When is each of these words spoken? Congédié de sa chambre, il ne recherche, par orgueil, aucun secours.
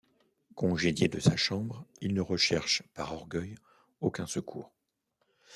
Congédié 0.55 1.09
de 1.09 1.19
sa 1.19 1.35
chambre, 1.37 1.85
il 2.01 2.15
ne 2.15 2.21
recherche, 2.21 2.81
par 2.95 3.13
orgueil, 3.13 3.53
aucun 3.99 4.25
secours. 4.25 4.71